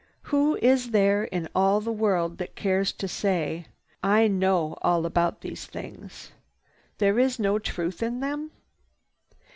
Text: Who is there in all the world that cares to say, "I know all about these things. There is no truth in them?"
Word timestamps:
Who 0.33 0.55
is 0.63 0.89
there 0.89 1.25
in 1.25 1.47
all 1.53 1.79
the 1.79 1.91
world 1.91 2.39
that 2.39 2.55
cares 2.55 2.91
to 2.93 3.07
say, 3.07 3.67
"I 4.01 4.27
know 4.27 4.75
all 4.81 5.05
about 5.05 5.41
these 5.41 5.67
things. 5.67 6.31
There 6.97 7.19
is 7.19 7.37
no 7.37 7.59
truth 7.59 8.01
in 8.01 8.19
them?" 8.19 8.49